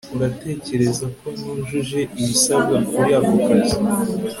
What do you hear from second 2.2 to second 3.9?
ibisabwa kuri ako kazi